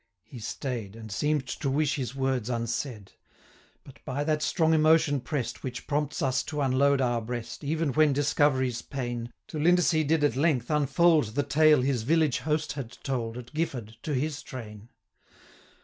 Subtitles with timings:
[0.23, 3.11] He staid, And seem'd to wish his words unsaid:
[3.83, 8.11] But, by that strong emotion press'd, Which prompts us to unload our breast, Even when
[8.11, 12.97] discovery's pain, 380 To Lindesay did at length unfold The tale his village host had
[13.03, 14.89] told, At Gifford, to his train.